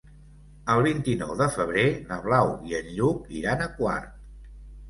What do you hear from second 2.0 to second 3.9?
na Blau i en Lluc iran a